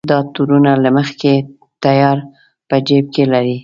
[0.09, 1.33] دا تورونه له مخکې
[1.83, 2.17] تیار
[2.69, 3.57] په جېب کې لري.